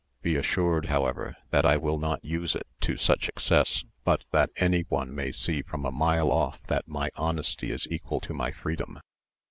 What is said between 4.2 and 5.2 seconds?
that any one